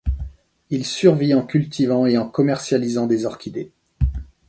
[0.71, 3.71] Il survit en cultivant et en commercialisant des orchidées.